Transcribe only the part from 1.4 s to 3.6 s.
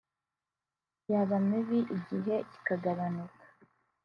mibi igihe kikagabanuka